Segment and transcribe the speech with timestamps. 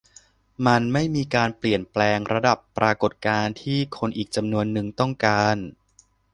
[0.65, 5.57] มันไม่มีการเปลี่ยนแปลงระดับปรากฏการณ์ที่คนอีกจำนวนนึงต้องการ